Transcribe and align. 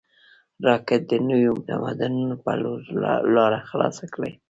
راکټ 0.67 1.01
د 1.11 1.13
نویو 1.29 1.53
تمدنونو 1.67 2.35
په 2.43 2.51
لور 2.61 2.79
لاره 3.35 3.59
خلاصه 3.69 4.05
کړې 4.13 4.31